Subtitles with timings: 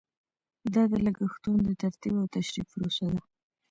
[0.73, 3.21] دا د لګښتونو د ترتیب او تشریح پروسه ده.